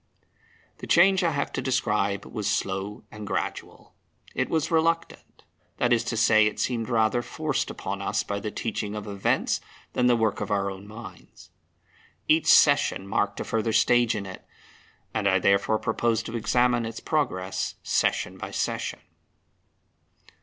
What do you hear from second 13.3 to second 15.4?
a further stage in it; and I